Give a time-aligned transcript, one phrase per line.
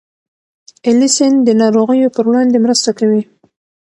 [0.89, 3.21] الیسین د ناروغیو پر وړاندې مرسته کوي.